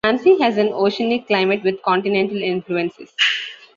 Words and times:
Nancy 0.03 0.39
has 0.41 0.57
an 0.57 0.69
oceanic 0.69 1.27
climate 1.27 1.61
with 1.63 1.79
continental 1.83 2.41
influences. 2.41 3.13